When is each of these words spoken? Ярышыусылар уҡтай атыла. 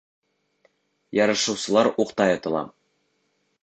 Ярышыусылар 1.19 1.93
уҡтай 2.05 2.37
атыла. 2.41 2.67